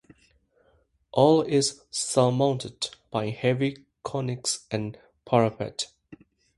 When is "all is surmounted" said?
1.11-2.89